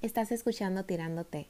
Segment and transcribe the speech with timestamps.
[0.00, 1.48] Estás escuchando Tirándote.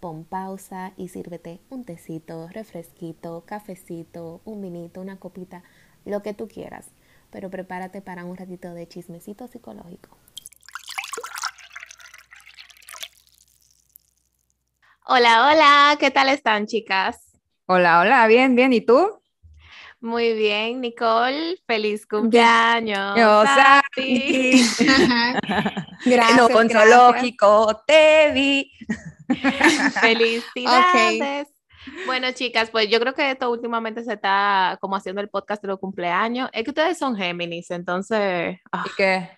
[0.00, 5.62] Pon pausa y sírvete un tecito, refresquito, cafecito, un vinito, una copita,
[6.04, 6.88] lo que tú quieras.
[7.30, 10.10] Pero prepárate para un ratito de chismecito psicológico.
[15.06, 17.32] Hola, hola, ¿qué tal están, chicas?
[17.64, 19.22] Hola, hola, bien, bien, ¿y tú?
[20.06, 21.56] Muy bien, Nicole.
[21.66, 23.16] Feliz cumpleaños.
[26.04, 26.36] gracias.
[26.36, 28.70] No, con zoológico, te vi.
[30.00, 31.48] Felicidades.
[32.06, 35.68] Bueno, chicas, pues yo creo que esto últimamente se está como haciendo el podcast de
[35.68, 36.50] los cumpleaños.
[36.52, 38.58] Es que ustedes son Géminis, entonces.
[38.84, 39.30] ¿Y qué?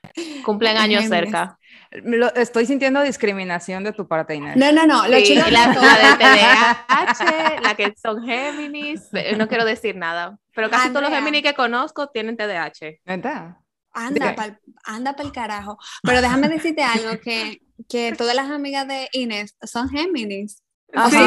[0.44, 1.57] Cumplen años cerca.
[1.90, 4.56] Estoy sintiendo discriminación de tu parte, Inés.
[4.56, 5.06] No, no, no.
[5.08, 10.38] Lo sí, la, la de TDAH, la que son Géminis, eh, no quiero decir nada.
[10.54, 13.00] Pero casi todos los Géminis que conozco tienen TDAH.
[13.04, 13.56] ¿Verdad?
[13.92, 15.78] Anda para anda el carajo.
[16.02, 20.62] Pero déjame decirte algo, que, que todas las amigas de Inés son Géminis.
[21.10, 21.18] ¿Sí?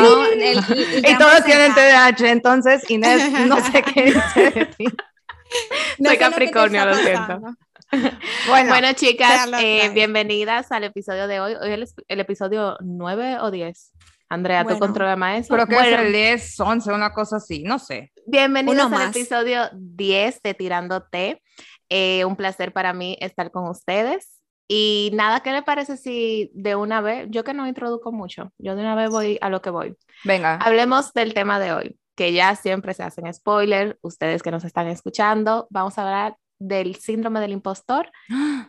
[1.03, 4.85] y todos tienen TDAH, entonces Inés, no sé qué dice de ti.
[6.03, 7.41] Soy Capricornio, lo, siento.
[8.47, 11.53] Bueno, bueno chicas, eh, bienvenidas al episodio de hoy.
[11.61, 13.93] Hoy es el, episodio 9 o 10.
[14.29, 15.53] Andrea, tú controlas más eso.
[15.53, 18.11] Creo que es el 10, 11, una cosa así, no sé.
[18.25, 21.41] Bienvenidos al episodio 10 de Tirando Té.
[21.89, 24.41] Eh, un placer para mí estar con ustedes.
[24.69, 28.75] Y nada, ¿qué le parece si de una vez, yo que no introduzco mucho, yo
[28.75, 29.97] de una vez voy a lo que voy?
[30.23, 30.55] Venga.
[30.55, 34.87] Hablemos del tema de hoy, que ya siempre se hacen spoiler, ustedes que nos están
[34.87, 38.11] escuchando, vamos a hablar del síndrome del impostor,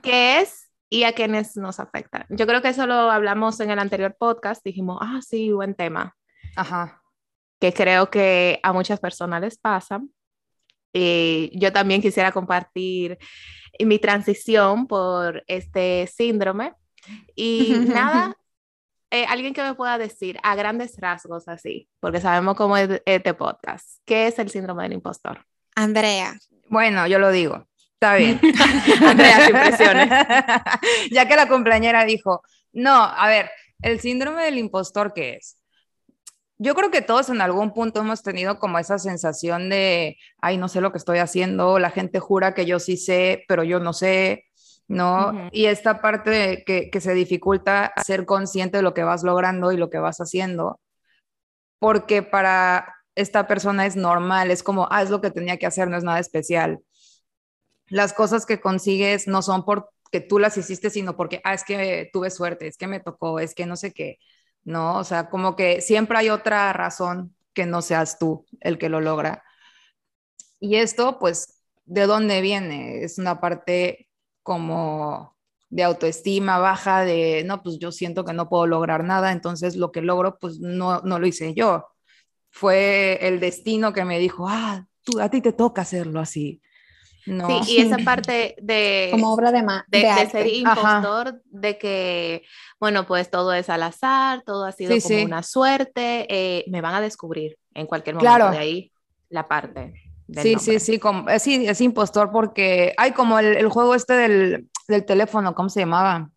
[0.03, 2.27] qué es y a quienes nos afecta.
[2.29, 6.17] Yo creo que eso lo hablamos en el anterior podcast, dijimos, ah, sí, buen tema.
[6.57, 7.03] Ajá.
[7.61, 10.03] Que creo que a muchas personas les pasa.
[10.93, 13.19] Y yo también quisiera compartir
[13.79, 16.75] mi transición por este síndrome.
[17.35, 18.37] Y nada,
[19.11, 23.35] eh, alguien que me pueda decir a grandes rasgos así, porque sabemos cómo es este
[23.35, 25.45] podcast, ¿qué es el síndrome del impostor?
[25.75, 26.39] Andrea.
[26.69, 27.67] Bueno, yo lo digo.
[28.03, 28.41] Está bien.
[29.07, 30.09] Andrea, impresiones.
[31.13, 32.43] ya que la compañera dijo,
[32.73, 33.49] no, a ver,
[33.81, 35.59] el síndrome del impostor, ¿qué es?
[36.59, 40.69] yo creo que todos en algún punto hemos tenido como esa sensación de, ay, no
[40.69, 43.93] sé lo que estoy haciendo, la gente jura que yo sí sé, pero yo no
[43.93, 44.45] sé,
[44.87, 45.49] ¿no?
[45.51, 49.77] Y esta parte que, que se dificulta ser consciente de lo que vas logrando y
[49.77, 50.79] lo que vas haciendo,
[51.81, 55.89] porque para esta persona es normal, es como, ah, es lo que tenía que hacer,
[55.89, 56.79] no es nada especial.
[57.93, 62.09] Las cosas que consigues no son porque tú las hiciste, sino porque, ah, es que
[62.13, 64.19] tuve suerte, es que me tocó, es que no sé qué.
[64.65, 64.99] ¿no?
[64.99, 69.01] O sea, como que siempre hay otra razón que no seas tú el que lo
[69.01, 69.43] logra.
[70.61, 73.03] Y esto, pues, ¿de dónde viene?
[73.05, 74.09] Es una parte
[74.43, 75.37] como
[75.71, 79.91] de autoestima baja, de, no, pues yo siento que no puedo lograr nada, entonces lo
[79.93, 81.87] que logro, pues no, no lo hice yo.
[82.51, 86.63] Fue el destino que me dijo, ah, tú, a ti te toca hacerlo así.
[87.27, 87.63] No.
[87.63, 89.09] Sí, y esa parte de...
[89.13, 92.43] Como obra de, de, ser impostor, de que,
[92.81, 96.95] bueno, pues todo es al azar, todo ha sido como una suerte, eh, me van
[96.95, 98.51] a descubrir en cualquier momento claro.
[98.51, 98.93] de ahí
[99.29, 99.95] la parte.
[100.37, 104.15] sí, sí, sí, como, eh, sí, es impostor porque hay como el, el juego este
[104.15, 106.31] del, del, teléfono, ¿cómo se llamaba?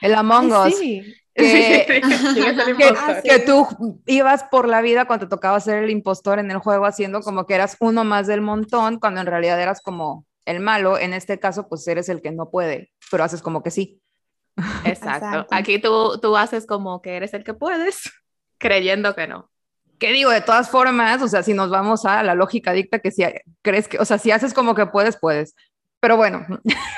[0.00, 0.76] El Among Us.
[0.76, 1.02] Sí.
[1.44, 2.00] Que,
[3.24, 3.66] que, tú
[4.06, 7.44] ibas por la vida cuando te tocaba ser el impostor en el juego haciendo como
[7.44, 11.40] que eras uno más del montón, cuando en realidad eras como el malo, en este
[11.40, 14.00] caso pues eres el que no puede, pero haces como que sí.
[14.84, 15.46] Exacto.
[15.50, 18.02] Aquí tú, tú haces como que eres el que puedes,
[18.58, 19.50] creyendo que no.
[19.98, 20.30] ¿Qué digo?
[20.30, 23.24] De todas formas, o sea, si nos vamos a la lógica dicta que si
[23.62, 25.54] crees que, o sea, si haces como que puedes, puedes.
[26.04, 26.44] Pero bueno.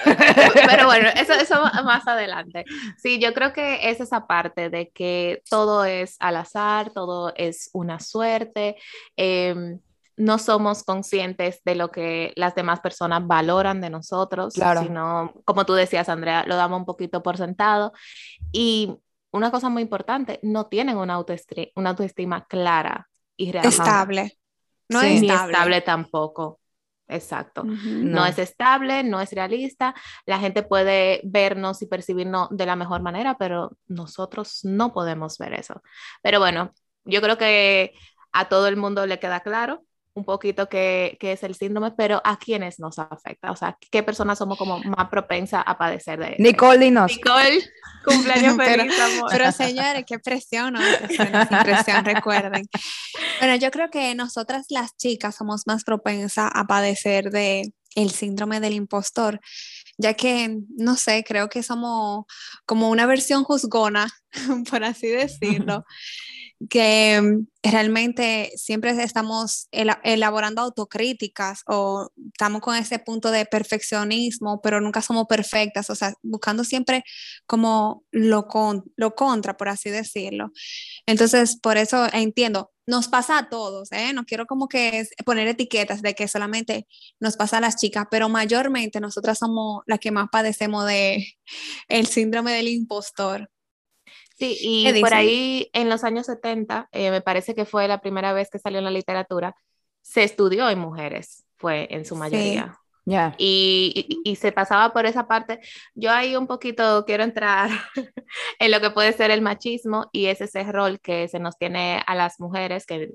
[0.05, 2.65] Pero bueno, eso, eso más adelante.
[2.99, 7.71] Sí, yo creo que es esa parte de que todo es al azar, todo es
[7.72, 8.75] una suerte.
[9.15, 9.78] Em,
[10.16, 14.83] no somos conscientes de lo que las demás personas valoran de nosotros, claro.
[14.83, 17.93] sino, como tú decías, Andrea, lo damos un poquito por sentado.
[18.50, 18.93] Y
[19.31, 23.66] una cosa muy importante, no tienen una autoestima, una autoestima clara y real.
[23.66, 24.36] Estable.
[24.89, 25.45] No es estable.
[25.45, 26.59] Ni estable tampoco.
[27.08, 27.62] Exacto.
[27.64, 28.26] no.
[28.26, 29.94] es estable, no es realista.
[30.26, 35.54] La gente puede vernos y percibirnos de la mejor manera, pero nosotros no podemos ver
[35.54, 35.82] eso.
[36.22, 36.72] Pero bueno,
[37.04, 37.94] yo creo que
[38.32, 39.85] a todo el mundo le queda claro
[40.16, 44.03] un poquito qué, qué, es el síndrome, pero a quiénes nos afecta, o sea, qué
[44.03, 47.13] personas somos como más propensas a padecer de Nicole, dinos.
[47.13, 47.60] Nicole,
[48.04, 49.30] cumpleaños feliz, pero, amor.
[49.30, 50.80] Pero señores, qué presión, no,
[51.63, 52.66] presión, recuerden.
[53.41, 58.60] Bueno, yo creo que nosotras las chicas somos más propensas a padecer de el síndrome
[58.60, 59.41] del impostor,
[59.98, 62.24] ya que, no sé, creo que somos
[62.65, 64.09] como una versión juzgona,
[64.71, 65.84] por así decirlo
[66.70, 74.80] que mm, realmente siempre estamos elaborando autocríticas o estamos con ese punto de perfeccionismo, pero
[74.80, 77.04] nunca somos perfectas, o sea, buscando siempre
[77.47, 80.50] como lo, con, lo contra, por así decirlo.
[81.06, 84.12] Entonces, por eso entiendo, nos pasa a todos, ¿eh?
[84.12, 86.86] no quiero como que poner etiquetas de que solamente
[87.20, 91.26] nos pasa a las chicas, pero mayormente nosotras somos las que más padecemos de
[91.88, 93.50] el síndrome del impostor.
[94.38, 98.34] Sí, y por ahí en los años 70, eh, me parece que fue la primera
[98.34, 99.56] vez que salió en la literatura,
[100.03, 102.78] se estudió en mujeres, fue en su mayoría.
[103.06, 103.34] Ya.
[103.38, 105.60] Y, y, se pasaba por esa parte.
[105.94, 107.71] Yo ahí un poquito quiero entrar
[108.59, 112.03] en lo que puede ser el machismo y es ese rol que se nos tiene
[112.04, 113.12] a las mujeres que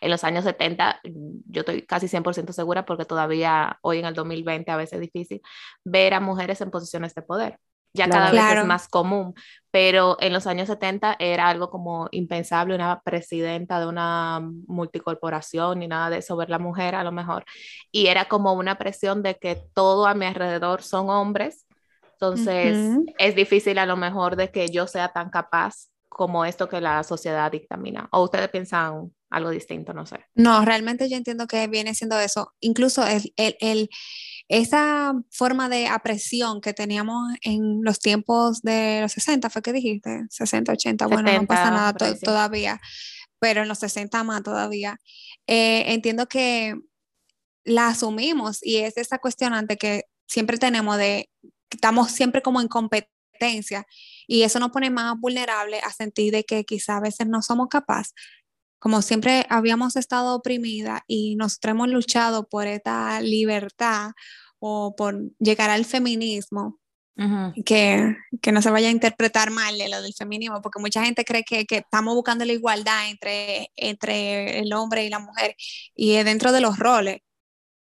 [0.00, 4.70] en los años 70, yo estoy casi 100% segura porque todavía hoy en el 2020
[4.70, 5.42] a veces es difícil
[5.84, 7.58] ver a mujeres en posiciones de poder
[7.94, 9.34] ya cada vez es más común,
[9.70, 15.88] pero en los años 70 era algo como impensable una presidenta de una multicorporación ni
[15.88, 17.44] nada de eso, ver la mujer a lo mejor,
[17.90, 21.66] y era como una presión de que todo a mi alrededor son hombres,
[22.12, 26.80] entonces es difícil a lo mejor de que yo sea tan capaz como esto que
[26.80, 30.24] la sociedad dictamina, o ustedes piensan algo distinto, no sé.
[30.34, 33.88] No, realmente yo entiendo que viene siendo eso, incluso el, el, el
[34.52, 40.26] esa forma de apresión que teníamos en los tiempos de los 60, ¿fue que dijiste?
[40.28, 42.78] 60, 80, bueno, no pasa nada todavía,
[43.38, 44.98] pero en los 60 más todavía.
[45.46, 46.74] Eh, entiendo que
[47.64, 51.30] la asumimos y es esa cuestionante que siempre tenemos de,
[51.70, 53.86] estamos siempre como en competencia
[54.26, 57.68] y eso nos pone más vulnerable a sentir de que quizá a veces no somos
[57.68, 58.12] capaces
[58.82, 64.10] como siempre habíamos estado oprimida y nos hemos luchado por esta libertad
[64.64, 66.78] o por llegar al feminismo,
[67.64, 71.42] que, que, no se vaya a interpretar mal lo del feminismo, porque mucha gente cree
[71.42, 75.56] que, que, estamos buscando la igualdad entre, entre el hombre y la mujer
[75.96, 77.18] y dentro de los roles.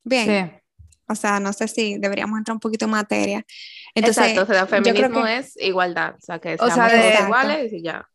[0.04, 0.60] Bien.
[1.08, 3.46] O sea, no sé si deberíamos entrar un poquito en materia.
[3.94, 6.92] Entonces, Exacto, o sea, el feminismo es igualdad, o sea, que seamos
[7.24, 8.06] iguales y ya.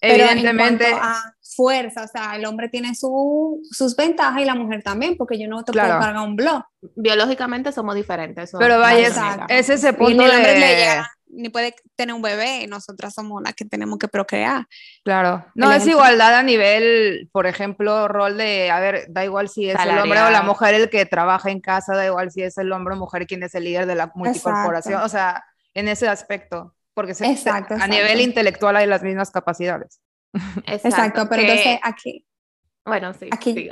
[0.00, 0.86] Evidentemente.
[0.92, 5.38] a fuerza, o sea, el hombre tiene su, sus ventajas y la mujer también, porque
[5.38, 6.62] yo no te puedo cargar un blog.
[6.94, 8.52] Biológicamente somos diferentes.
[8.56, 9.08] Pero vaya,
[9.48, 11.02] es, ese punto el hombre de...
[11.28, 14.66] ni puede tener un bebé, nosotras somos las que tenemos que procrear.
[15.02, 19.70] Claro, no es igualdad a nivel, por ejemplo, rol de, a ver, da igual si
[19.70, 22.58] es el hombre o la mujer el que trabaja en casa, da igual si es
[22.58, 25.42] el hombre o mujer quien es el líder de la multicorporación, o sea,
[25.74, 30.00] en ese aspecto porque se, exacto, a nivel intelectual hay las mismas capacidades.
[30.64, 32.26] Exacto, pero entonces aquí.
[32.86, 33.28] Bueno, sí.
[33.30, 33.68] Aquí.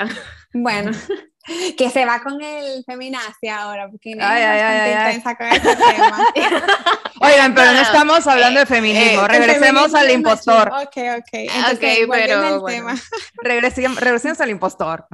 [0.53, 0.91] Bueno,
[1.79, 6.19] que se va con el feminacia ahora, porque ay, ay, ay, intensa con este tema.
[7.23, 10.69] Oigan, pero no, estamos hablando de feminismo, eh, regresemos al impostor.
[10.69, 11.33] Ok, ok.
[11.33, 12.89] Entonces, okay, pero, al bueno.
[12.89, 13.03] tema.
[13.99, 15.07] regresemos al impostor.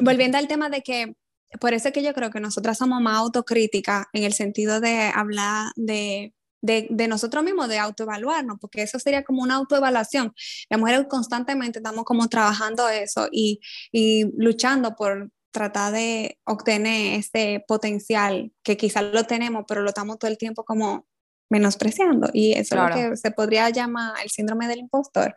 [0.00, 1.12] Volviendo al tema de que
[1.58, 5.10] por eso es que yo creo que nosotras somos más autocríticas en el sentido de
[5.12, 10.34] hablar de de, de, nosotros mismos, de autoevaluarnos, porque eso sería como una autoevaluación.
[10.68, 13.60] Las mujeres constantemente estamos como trabajando eso y,
[13.92, 20.18] y luchando por tratar de obtener este potencial que quizás lo tenemos, pero lo estamos
[20.18, 21.06] todo el tiempo como
[21.50, 22.28] menospreciando.
[22.32, 25.34] Y eso es lo que se podría llamar el síndrome del impostor.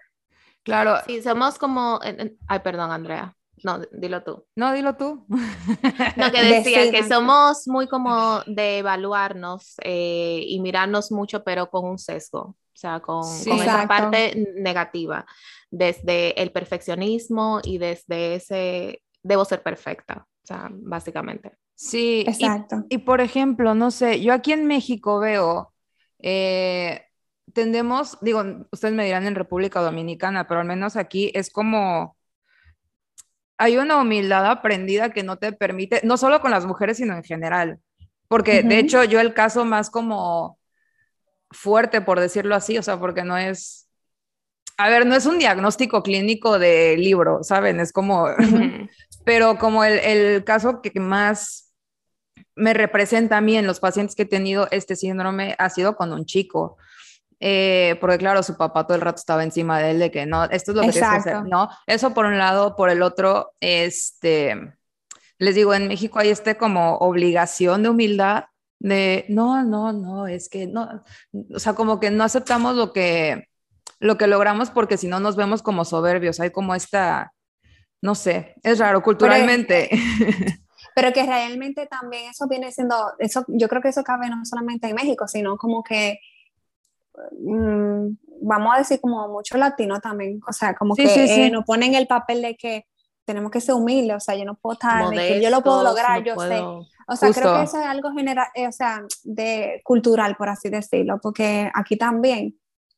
[0.63, 0.97] Claro.
[1.07, 1.99] Sí, somos como...
[2.47, 3.35] Ay, perdón, Andrea.
[3.63, 4.45] No, dilo tú.
[4.55, 5.25] No, dilo tú.
[6.15, 11.85] Lo que decía, que somos muy como de evaluarnos eh, y mirarnos mucho, pero con
[11.85, 15.25] un sesgo, o sea, con, esa parte negativa,
[15.69, 21.51] desde el perfeccionismo y desde ese, debo ser perfecta, o sea, básicamente.
[21.75, 22.85] Sí, exacto.
[22.89, 25.73] Y, por ejemplo, no sé, yo aquí en México veo,
[26.19, 27.05] eh,
[27.53, 32.15] tendemos, digo, ustedes me dirán en República Dominicana, pero al menos aquí es como
[33.61, 37.23] hay una humildad aprendida que no te permite, no solo con las mujeres, sino en
[37.23, 37.79] general.
[38.27, 40.57] Porque de hecho yo el caso más como
[41.51, 43.87] fuerte, por decirlo así, o sea, porque no es,
[44.77, 47.79] a ver, no es un diagnóstico clínico de libro, ¿saben?
[47.79, 48.25] Es como,
[49.25, 51.71] pero como el, el caso que más
[52.55, 56.13] me representa a mí en los pacientes que he tenido este síndrome ha sido con
[56.13, 56.77] un chico.
[57.43, 60.43] Eh, porque claro, su papá todo el rato estaba encima de él de que no,
[60.45, 61.69] esto es lo que tienes que hacer, ¿no?
[61.87, 64.75] Eso por un lado, por el otro, este,
[65.39, 68.45] les digo, en México hay este como obligación de humildad
[68.77, 71.03] de, no, no, no, es que no,
[71.53, 73.47] o sea, como que no aceptamos lo que,
[73.99, 77.33] lo que logramos porque si no nos vemos como soberbios, hay como esta,
[78.01, 79.89] no sé, es raro culturalmente.
[80.95, 84.89] Pero, que realmente también eso viene siendo, eso, yo creo que eso cabe no solamente
[84.89, 86.19] en México, sino como que,
[88.41, 92.07] vamos a decir como mucho latino también, o sea, como que eh, nos ponen el
[92.07, 92.85] papel de que
[93.25, 96.23] tenemos que ser humildes, o sea, yo no puedo estar, que yo lo puedo lograr,
[96.23, 96.59] yo sé.
[97.07, 100.69] O sea, creo que eso es algo general, eh, o sea, de cultural, por así
[100.69, 102.57] decirlo, porque aquí también,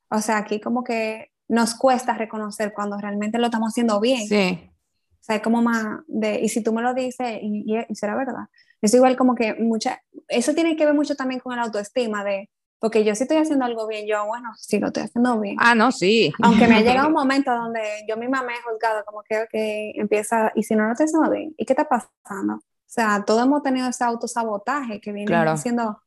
[0.10, 4.28] o sea, aquí como que nos cuesta reconocer cuando realmente lo estamos haciendo bien.
[4.28, 4.70] Sí.
[5.20, 8.16] O sea, es como más de, y si tú me lo dices, y, y será
[8.16, 8.48] verdad.
[8.82, 12.50] Es igual como que mucha, eso tiene que ver mucho también con el autoestima de,
[12.84, 15.56] porque yo sí estoy haciendo algo bien, yo, bueno, sí lo estoy haciendo bien.
[15.58, 16.34] Ah, no, sí.
[16.42, 19.94] Aunque me ha llegado un momento donde yo misma me he juzgado, como que, que
[19.96, 22.56] empieza, y si no lo estoy haciendo bien, ¿y qué está pasando?
[22.56, 25.56] O sea, todos hemos tenido ese autosabotaje que viene claro.
[25.56, 26.02] siendo,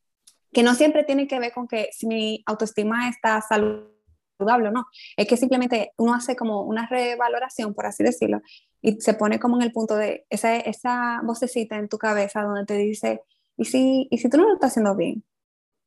[0.53, 4.87] que no siempre tiene que ver con que si mi autoestima está saludable o no,
[5.17, 8.43] es que simplemente uno hace como una revaloración, por así decirlo,
[8.83, 12.67] y se pone como en el punto de esa, esa vocecita en tu cabeza donde
[12.67, 13.23] te dice,
[13.57, 15.25] ¿y si, ¿y si tú no lo estás haciendo bien?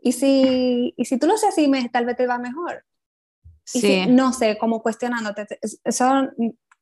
[0.02, 2.86] Y si, y si tú lo haces así, tal vez te va mejor.
[3.74, 4.06] Y sí.
[4.08, 5.48] no sé, como cuestionándote.
[5.84, 6.30] Eso,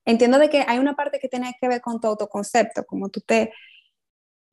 [0.06, 3.22] entiendo de que hay una parte que tiene que ver con tu autoconcepto, como tú
[3.22, 3.52] te,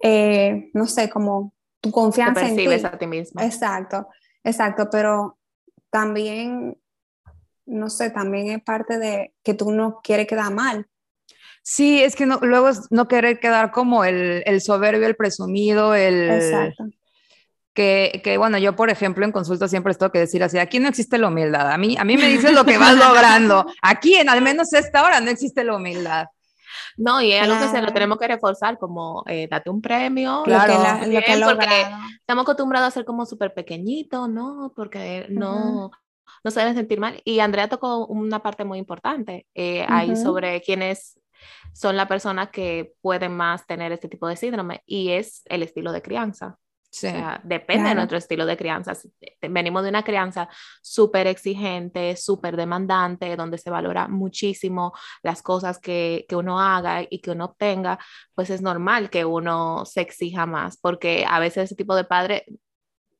[0.01, 2.95] eh, no sé, como tu confianza te percibes en ti.
[2.95, 3.41] a ti mismo.
[3.43, 4.09] Exacto,
[4.43, 5.39] exacto, pero
[5.91, 6.77] también,
[7.67, 10.89] no sé, también es parte de que tú no quieres quedar mal.
[11.63, 15.95] Sí, es que no, luego es no querer quedar como el, el soberbio, el presumido,
[15.95, 16.31] el...
[16.31, 16.85] Exacto
[17.75, 20.89] que, que, bueno, yo por ejemplo en consulta siempre esto que decir así, aquí no
[20.89, 24.29] existe la humildad, a mí, a mí me dices lo que vas logrando, aquí en
[24.29, 26.27] al menos esta hora no existe la humildad.
[26.97, 30.43] No, y es algo que se lo tenemos que reforzar, como eh, date un premio,
[30.45, 31.87] claro, lo que, la, que porque
[32.21, 34.73] estamos acostumbrados a ser como súper pequeñito, ¿no?
[34.77, 35.91] Porque no,
[36.45, 37.21] no se deben sentir mal.
[37.25, 41.21] Y Andrea tocó una parte muy importante eh, ahí sobre quiénes
[41.73, 45.91] son las personas que pueden más tener este tipo de síndrome y es el estilo
[45.91, 46.59] de crianza.
[46.95, 47.89] Sea, depende claro.
[47.89, 48.93] de nuestro estilo de crianza.
[49.43, 50.49] Venimos de una crianza
[50.81, 54.93] súper exigente, súper demandante, donde se valora muchísimo
[55.25, 57.99] las cosas que, que, uno haga y que uno obtenga,
[58.35, 62.47] pues es normal que uno se exija más, porque a veces ese tipo de padre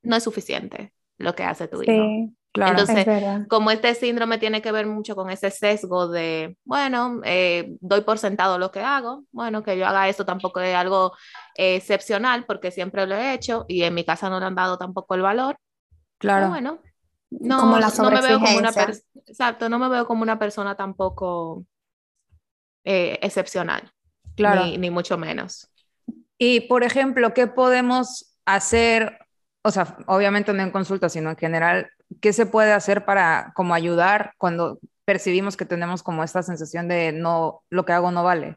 [0.03, 1.91] no es suficiente lo que hace tu sí.
[1.91, 2.33] hijo.
[2.55, 3.05] Claro, Entonces,
[3.49, 8.19] como este síndrome tiene que ver mucho con ese sesgo de, bueno, eh, doy por
[8.19, 11.15] sentado lo que hago, bueno, que yo haga esto tampoco es algo
[11.57, 14.79] eh, excepcional porque siempre lo he hecho y en mi casa no le han dado
[14.79, 15.59] tampoco el valor.
[16.19, 16.51] Claro.
[16.51, 16.79] bueno,
[17.31, 18.71] no, como la no me veo como una
[19.27, 21.67] exacto, no me veo como una persona tampoco
[22.85, 23.91] eh, excepcional,
[24.37, 24.65] claro.
[24.65, 25.73] ni, ni mucho menos.
[26.39, 29.19] Y, por ejemplo, ¿qué podemos hacer?
[29.63, 33.75] O sea, obviamente no en consulta, sino en general, ¿qué se puede hacer para como
[33.75, 38.57] ayudar cuando percibimos que tenemos como esta sensación de no, lo que hago no vale?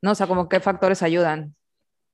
[0.00, 0.12] ¿No?
[0.12, 1.54] O sea, como qué factores ayudan.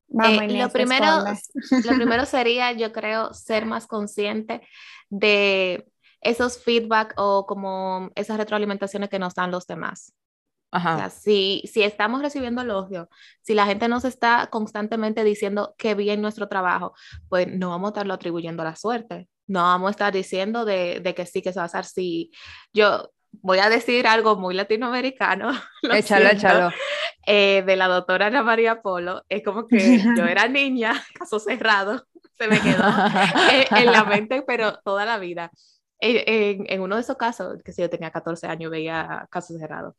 [0.09, 4.63] Vamos, eh, lo, primero, lo primero sería, yo creo, ser más consciente
[5.11, 5.87] de
[6.21, 10.15] esos feedback o como esas retroalimentaciones que nos dan los demás.
[10.71, 10.95] Ajá.
[10.95, 13.09] O sea, si, si estamos recibiendo elogio,
[13.41, 16.93] si la gente nos está constantemente diciendo que bien nuestro trabajo,
[17.31, 21.01] pues no vamos a estarlo atribuyendo a la suerte no vamos a estar diciendo de,
[21.01, 22.31] de, que sí, que se va a hacer sí.
[22.73, 25.51] Yo voy a decir algo muy latinoamericano.
[25.83, 26.71] Échalo, échalo.
[27.27, 29.25] Eh, de la doctora Ana María Polo.
[29.29, 32.07] Es como que yo era niña, caso cerrado,
[32.39, 32.85] se me quedó
[33.51, 35.51] en, en, la mente, pero toda la vida.
[36.01, 39.95] En, en, uno de esos casos, que si yo tenía 14 años, veía casos cerrados.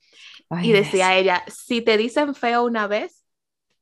[0.61, 3.25] y decía ella, si te dicen feo una vez,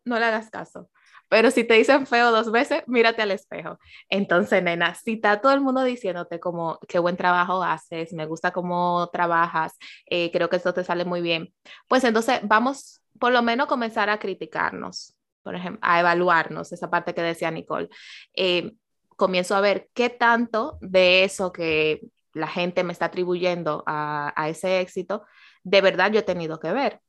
[0.04, 0.90] no le hagas caso.
[1.30, 3.80] Pero si te dicen feo dos veces, mírate al espejo.
[4.10, 8.52] Entonces, nena, si está todo el mundo diciéndote como qué buen trabajo haces, me gusta
[8.52, 9.78] cómo trabajas,
[10.10, 11.54] eh, creo que esto te sale muy bien,
[11.88, 17.14] pues entonces vamos por lo menos comenzar a criticarnos, por ejemplo, a evaluarnos, esa parte
[17.14, 17.90] que decía Nicole.
[18.36, 18.74] Eh,
[19.16, 22.02] comienzo a ver qué tanto de eso que
[22.34, 25.24] la gente me está atribuyendo a, a ese éxito,
[25.64, 27.02] de verdad yo he tenido que ver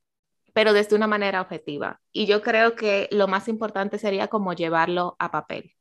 [0.52, 2.00] pero desde una manera objetiva.
[2.12, 5.75] Y yo creo que lo más importante sería como llevarlo a papel.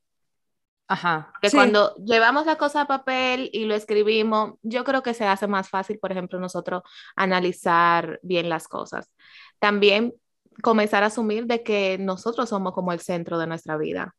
[0.88, 1.32] Ajá.
[1.42, 1.56] Que sí.
[1.56, 5.68] cuando llevamos la cosa a papel y lo escribimos, yo creo que se hace más
[5.68, 6.82] fácil, por ejemplo, nosotros
[7.14, 9.10] analizar bien las cosas.
[9.58, 10.14] También
[10.62, 14.14] comenzar a asumir de que nosotros somos como el centro de nuestra vida.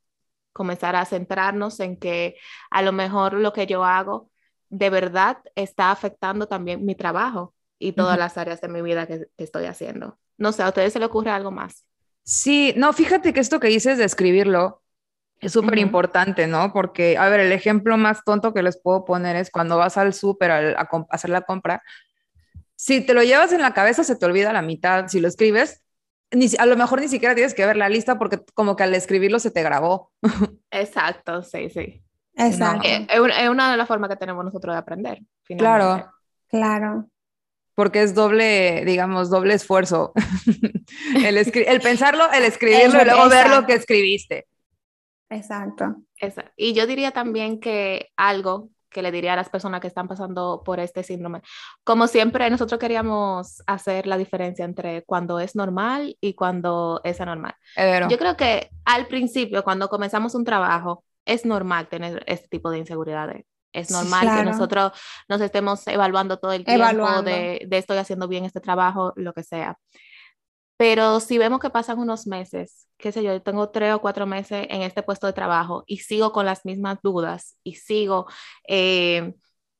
[0.53, 2.35] Comenzar a centrarnos en que
[2.69, 4.29] a lo mejor lo que yo hago
[4.69, 8.19] de verdad está afectando también mi trabajo y todas uh -huh.
[8.19, 10.19] las áreas de mi vida que, que estoy haciendo.
[10.39, 11.85] No sé, ¿a ustedes se les ocurre algo más?
[12.23, 14.81] Sí, no, fíjate que esto que dices de escribirlo
[15.39, 16.73] es súper importante, ¿no?
[16.73, 20.13] Porque, a ver, el ejemplo más tonto que les puedo poner es cuando vas al
[20.13, 21.81] súper a, hacer la compra.
[22.75, 25.07] Si te lo llevas en la cabeza, se te olvida la mitad.
[25.07, 25.81] Si lo escribes,
[26.31, 28.93] ni, a lo mejor ni siquiera tienes que ver la lista porque como que al
[28.95, 30.11] escribirlo se te grabó.
[30.71, 32.03] Exacto, sí, sí.
[32.35, 32.87] Exacto.
[32.87, 35.19] Eh, es, una de las formas que tenemos nosotros de aprender.
[35.57, 36.11] Claro.
[36.47, 37.09] Claro.
[37.79, 40.11] Porque es doble, digamos, doble esfuerzo.
[41.15, 44.47] el, el, pensarlo, el escribirlo y luego ver lo que escribiste.
[45.29, 45.95] Exacto.
[46.17, 46.51] Exacto.
[46.57, 50.61] Y yo diría también que algo que le diría a las personas que están pasando
[50.65, 51.41] por este síndrome.
[51.85, 57.55] Como siempre, nosotros queríamos hacer la diferencia entre cuando es normal y cuando es anormal.
[58.09, 62.79] Yo creo que al principio, cuando comenzamos un trabajo, es normal tener este tipo de
[62.79, 63.45] inseguridades.
[63.71, 64.91] Es normal que nosotros
[65.27, 69.43] nos estemos evaluando todo el tiempo de, de estoy haciendo bien este trabajo, lo que
[69.43, 69.77] sea.
[70.79, 74.25] Pero si vemos que pasan unos meses, qué sé yo, yo tengo tres o cuatro
[74.25, 78.27] meses en este puesto de trabajo y sigo con las mismas dudas y sigo
[78.65, 79.33] eh,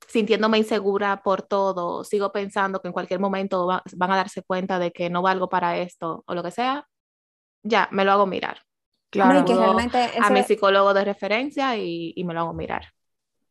[0.10, 4.92] sintiéndome insegura por todo, sigo pensando que en cualquier momento van a darse cuenta de
[4.92, 6.86] que no valgo para esto o lo que sea,
[7.64, 8.62] ya, me lo hago mirar.
[9.10, 12.92] Claro, que realmente a mi psicólogo de referencia y, y me lo hago mirar.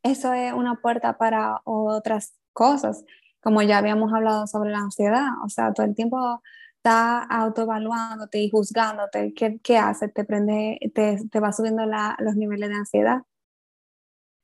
[0.03, 3.03] Eso es una puerta para otras cosas,
[3.41, 6.41] como ya habíamos hablado sobre la ansiedad, o sea, todo el tiempo
[6.77, 10.07] está autoevaluándote y juzgándote, ¿qué, qué hace?
[10.07, 13.21] Te prende, te, te va subiendo la, los niveles de ansiedad.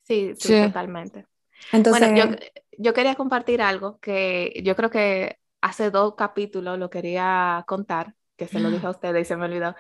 [0.04, 1.26] Sí, sí, totalmente.
[1.72, 2.38] Entonces, bueno, yo,
[2.78, 8.48] yo, quería compartir algo que yo creo que hace dos capítulos lo quería contar, que
[8.48, 9.76] se lo dije a ustedes y se me olvidó,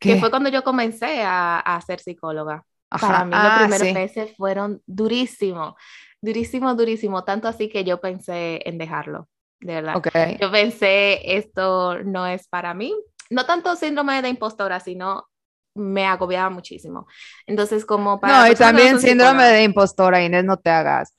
[0.00, 2.64] que fue cuando yo comencé a, a ser psicóloga.
[2.90, 5.74] Para mí los ah, primeros meses fueron durísimos,
[6.20, 9.28] durísimo, durísimo, tanto así que yo pensé en dejarlo
[9.60, 10.38] de verdad.
[10.40, 12.94] Yo pensé, esto no es para mí.
[13.30, 15.28] No tanto síndrome de impostora, sino
[15.74, 17.06] me agobiaba muchísimo.
[17.46, 18.40] Entonces, como para...
[18.40, 21.14] No, y también síndrome de impostora, Inés, no te hagas.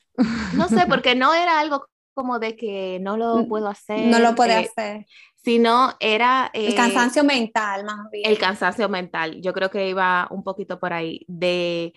[0.54, 4.08] No sé, porque no era algo como de que no lo puedo hacer.
[4.08, 5.06] No lo puede hacer.
[5.44, 6.50] Sino era...
[6.54, 8.30] el cansancio mental, más bien.
[8.30, 9.42] El cansancio mental.
[9.42, 11.26] Yo creo que iba un poquito por ahí.
[11.28, 11.94] De...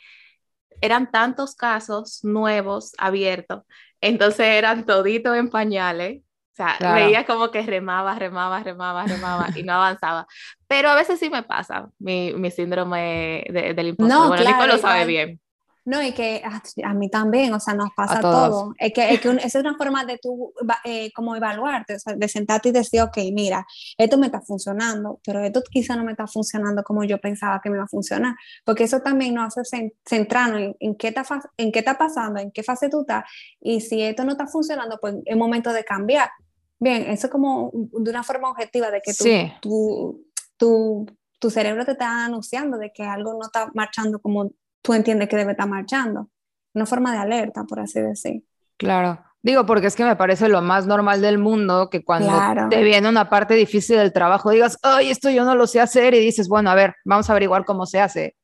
[0.81, 3.63] Eran tantos casos nuevos, abiertos.
[4.01, 6.23] Entonces eran toditos en pañales
[6.53, 10.27] o sea, veía como que remaba, remaba, remaba, remaba y no avanzaba.
[10.66, 14.19] Pero a veces sí me pasa mi, mi síndrome de, del impostor.
[14.19, 15.40] No, bueno, Nico lo sabe bien.
[15.85, 18.73] No, y que ah, a, mí también, o sea, nos pasa todo.
[18.79, 20.53] Es que, es que esa es una forma de tú,
[20.85, 23.66] eh, como evaluarte, o sea, de sentarte y decir, ok, mira,
[23.99, 27.68] esto me está funcionando, pero esto quizá no me está funcionando como yo pensaba que
[27.68, 31.25] me iba a funcionar, porque eso también nos hace centrarnos en, en, qué está,
[31.57, 33.25] en qué está pasando, en qué fase tú estás,
[33.61, 36.31] y si esto no está funcionando, pues es momento de cambiar.
[36.79, 39.12] Bien, eso es como de una forma objetiva de que
[39.61, 41.07] tú, tu,
[41.38, 45.37] tu cerebro te está anunciando de que algo no está marchando como tú entiendes que
[45.37, 46.29] debe estar marchando.
[46.75, 48.45] Una forma de alerta, por así decir.
[48.77, 49.23] Claro.
[49.42, 52.33] Digo, porque es que me parece lo más normal del mundo que cuando
[52.71, 56.14] te viene una parte difícil del trabajo digas, ay, esto yo no lo sé hacer
[56.14, 58.37] y dices, bueno, a ver, vamos a averiguar cómo se hace.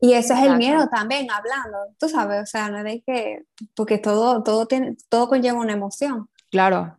[0.00, 3.44] Y eso es el miedo también, hablando, tú sabes, o sea, no es de que,
[3.74, 6.28] porque todo, todo, tiene, todo conlleva una emoción.
[6.50, 6.98] Claro.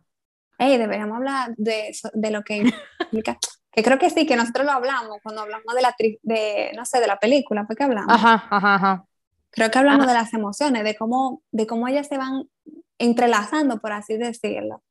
[0.58, 3.38] Hey, deberíamos hablar de, de lo que implica,
[3.78, 6.98] que creo que sí, que nosotros lo hablamos cuando hablamos de la, de, no sé,
[7.00, 8.12] de la película, ¿por qué hablamos?
[8.12, 9.04] Ajá, ajá, ajá.
[9.50, 12.48] Creo que hablamos de las emociones, de cómo, de cómo ellas se van
[12.98, 14.82] entrelazando, por así decirlo.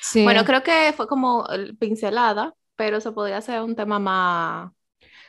[0.00, 0.24] Sí.
[0.24, 1.46] Bueno, creo que fue como
[1.78, 4.72] pincelada, pero se podría hacer un tema más...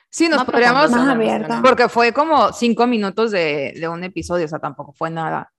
[0.09, 0.89] Sí, nos podríamos...
[0.89, 1.53] Más abierto.
[1.61, 5.51] Porque fue como cinco minutos de, de un episodio, o sea, tampoco fue nada.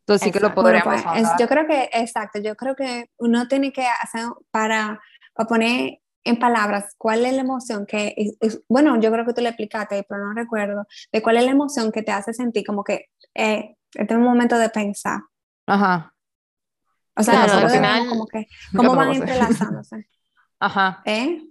[0.00, 3.72] Entonces sí que lo podríamos pues, Yo creo que, exacto, yo creo que uno tiene
[3.72, 5.00] que hacer para,
[5.32, 8.14] para poner en palabras cuál es la emoción que,
[8.68, 11.90] bueno, yo creo que tú le explicaste, pero no recuerdo, de cuál es la emoción
[11.90, 15.20] que te hace sentir como que eh, este es un momento de pensar.
[15.66, 16.14] Ajá.
[17.16, 20.06] O sea, al final, como que, ¿cómo van entrelazándose?
[20.60, 21.02] Ajá.
[21.04, 21.42] ¿Eh?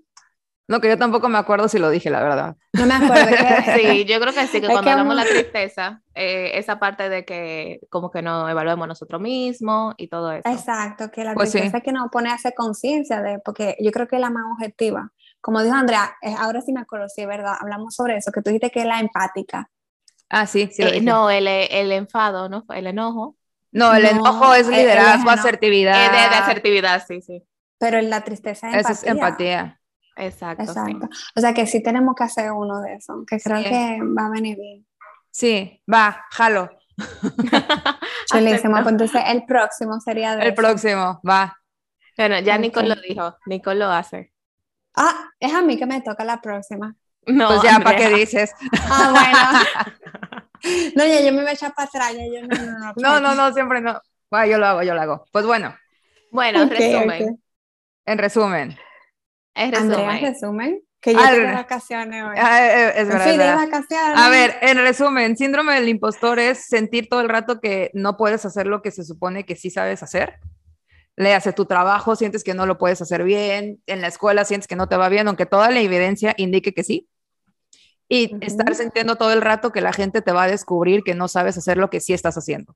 [0.67, 2.57] No, que yo tampoco me acuerdo si lo dije, la verdad.
[2.73, 3.27] No me acuerdo.
[3.77, 7.23] sí, yo creo que sí, que cuando hablamos de la tristeza, eh, esa parte de
[7.23, 10.49] que como que no evaluemos nosotros mismos y todo eso.
[10.49, 13.91] Exacto, que la pues tristeza es que nos pone a hacer conciencia de, porque yo
[13.91, 15.09] creo que es la más objetiva.
[15.39, 18.41] Como dijo Andrea, eh, ahora sí me acuerdo, sí, es verdad, hablamos sobre eso, que
[18.41, 19.69] tú dijiste que es la empática.
[20.29, 20.83] Ah, sí, sí.
[20.83, 22.65] Eh, no, el, el enfado, ¿no?
[22.75, 23.37] El enojo.
[23.71, 26.05] No, el enojo es liderazgo, asertividad.
[26.05, 27.43] Es de, asertividad, sí, sí.
[27.77, 28.91] Pero la tristeza es empatía.
[28.91, 29.81] Eso es empatía.
[30.17, 30.63] Exacto.
[30.63, 31.09] Exacto.
[31.35, 34.29] O sea que sí tenemos que hacer uno de esos, que creo que va a
[34.29, 34.85] venir bien.
[35.31, 36.69] Sí, va, jalo.
[38.31, 41.55] Chulísimo, pues entonces el próximo sería de El próximo, va.
[42.17, 44.33] Bueno, ya Nicole lo dijo, Nicole lo hace.
[44.95, 46.95] Ah, es a mí que me toca la próxima.
[47.27, 48.51] No, pues ya, ¿para qué dices?
[48.89, 50.91] Ah, bueno.
[50.95, 52.13] no, ya yo me voy a echar para atrás.
[52.13, 54.01] yo, no, no, no, no, no, no, siempre no.
[54.33, 55.25] Va, yo lo hago, yo lo hago.
[55.31, 55.75] Pues bueno.
[56.31, 57.41] Bueno, resumen.
[58.05, 58.77] En resumen.
[59.57, 60.21] En resumen.
[60.21, 60.81] resumen.
[60.99, 62.35] Que yo estoy de vacaciones hoy.
[62.37, 63.69] Ah, eh, eh, es verdad.
[64.15, 68.45] A ver, en resumen, síndrome del impostor es sentir todo el rato que no puedes
[68.45, 70.39] hacer lo que se supone que sí sabes hacer.
[71.15, 74.67] Le hace tu trabajo, sientes que no lo puedes hacer bien, en la escuela sientes
[74.67, 77.07] que no te va bien, aunque toda la evidencia indique que sí.
[78.09, 81.27] Y estar sintiendo todo el rato que la gente te va a descubrir que no
[81.27, 82.75] sabes hacer lo que sí estás haciendo.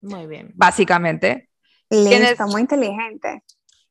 [0.00, 0.52] Muy bien.
[0.54, 1.48] Básicamente.
[1.90, 3.42] Listo, muy inteligente.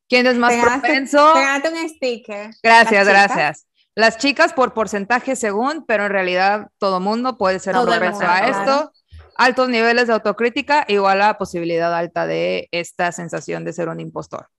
[0.08, 1.34] ¿Quién es más propenso?
[1.34, 2.52] Pégate un sticker.
[2.64, 3.68] Gracias, gracias.
[3.96, 8.92] Las chicas por porcentaje según, pero en realidad todo mundo puede ser propenso a esto.
[9.36, 14.50] Altos niveles de autocrítica igual a posibilidad alta de esta sensación de ser un impostor.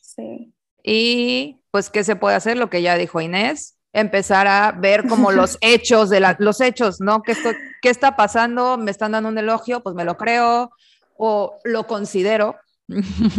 [0.00, 0.54] Sí.
[0.82, 2.56] Y pues, ¿qué se puede hacer?
[2.56, 7.22] Lo que ya dijo Inés, empezar a ver como los hechos de los hechos, ¿no?
[7.22, 7.50] ¿Qué, esto,
[7.82, 8.78] ¿Qué está pasando?
[8.78, 9.82] ¿Me están dando un elogio?
[9.82, 10.70] Pues me lo creo
[11.16, 12.56] o lo considero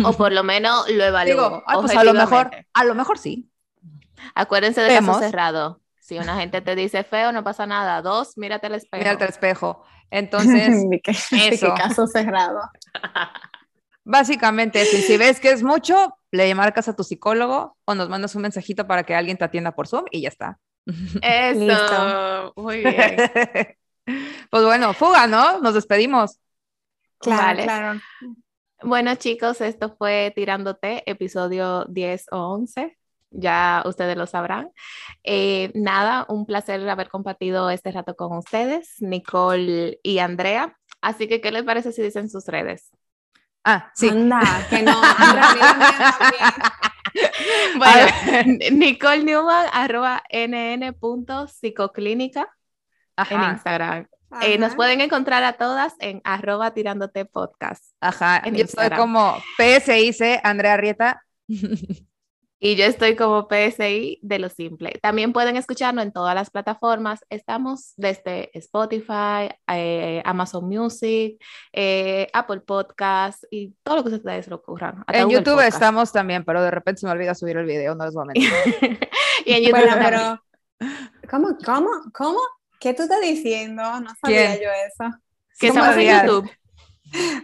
[0.03, 1.63] o por lo menos lo evalúo.
[1.67, 3.49] Ah, pues a lo mejor, a lo mejor sí.
[4.35, 5.81] Acuérdense de caso cerrado.
[5.99, 8.01] Si una gente te dice feo, no pasa nada.
[8.01, 9.03] Dos, mírate al espejo.
[9.03, 9.83] Mírate al espejo.
[10.11, 10.85] Entonces,
[11.31, 11.73] eso.
[11.75, 12.59] caso cerrado.
[14.03, 18.35] Básicamente, si, si ves que es mucho, le marcas a tu psicólogo o nos mandas
[18.35, 20.59] un mensajito para que alguien te atienda por Zoom y ya está.
[21.21, 23.15] Eso, muy bien.
[24.49, 25.59] pues bueno, fuga, ¿no?
[25.59, 26.39] Nos despedimos.
[27.19, 28.01] Claro, claro.
[28.83, 32.97] Bueno, chicos, esto fue Tirándote, episodio 10 o 11.
[33.31, 34.71] Ya ustedes lo sabrán.
[35.23, 40.77] Eh, nada, un placer haber compartido este rato con ustedes, Nicole y Andrea.
[41.01, 42.91] Así que, ¿qué les parece si dicen sus redes?
[43.63, 44.09] Ah, sí.
[44.09, 44.91] Anda, que no.
[47.77, 48.07] bueno,
[48.71, 52.49] Nicole Newman, arroba nn.psicoclínica
[53.29, 54.07] en Instagram.
[54.41, 57.83] Eh, nos pueden encontrar a todas en arroba tirándote podcast.
[58.01, 61.23] Ajá, yo estoy como PSIC, Andrea Rieta.
[62.59, 64.99] y yo estoy como PSI de lo simple.
[65.01, 67.25] También pueden escucharnos en todas las plataformas.
[67.29, 71.41] Estamos desde Spotify, eh, Amazon Music,
[71.73, 75.03] eh, Apple Podcast y todo lo que ustedes se ocurran.
[75.07, 78.13] En YouTube estamos también, pero de repente se me olvida subir el video, no les
[78.13, 78.49] voy a mentir.
[79.45, 80.43] y en YouTube pero...
[81.29, 81.57] ¿Cómo?
[81.65, 81.89] ¿Cómo?
[82.13, 82.39] ¿Cómo?
[82.83, 83.81] ¿Qué tú estás diciendo?
[84.01, 85.17] No sabía yo eso.
[85.57, 86.51] ¿Qué estamos en YouTube?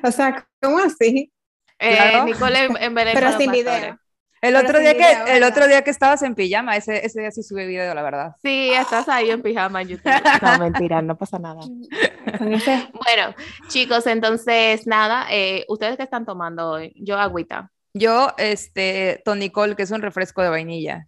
[0.03, 1.31] O sea, ¿cómo así?
[1.79, 3.97] Eh, Nicole en, Pero sin video.
[4.41, 7.41] El otro, día que, el otro día que estabas en pijama, ese, ese día sí
[7.41, 8.35] subí video, la verdad.
[8.41, 10.11] Sí, estás ahí en pijama en YouTube.
[10.41, 11.61] No, mentira, no pasa nada.
[11.61, 13.35] bueno,
[13.69, 16.93] chicos, entonces, nada, eh, ¿ustedes qué están tomando hoy?
[16.97, 17.71] Yo agüita.
[17.93, 21.05] Yo, este, tonicol, que es un refresco de vainilla.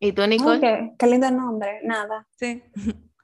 [0.00, 0.94] ¿Y tú, Nicole?
[0.98, 2.26] Qué lindo nombre, nada.
[2.36, 2.62] Sí.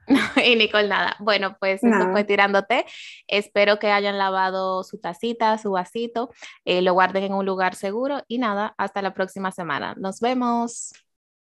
[0.44, 1.16] y Nicole nada.
[1.18, 2.84] Bueno, pues esto fue tirándote.
[3.28, 6.30] Espero que hayan lavado su tacita, su vasito,
[6.64, 9.94] eh, lo guarden en un lugar seguro y nada, hasta la próxima semana.
[9.96, 10.92] Nos vemos.